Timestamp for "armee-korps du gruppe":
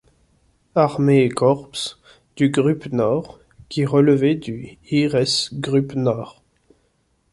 0.73-2.87